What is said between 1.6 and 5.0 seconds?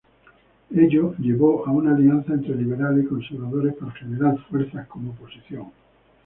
a una alianza entre liberales y conservadores para ganar fuerzas